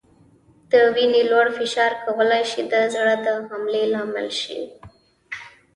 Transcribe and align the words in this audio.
د 0.71 0.73
وینې 0.95 1.21
لوړ 1.31 1.47
فشار 1.57 1.91
کولای 2.03 2.43
شي 2.51 2.61
د 2.71 2.73
زړه 2.93 3.15
د 3.25 3.27
حملې 3.47 3.83
لامل 3.93 4.27
شي. 4.41 4.59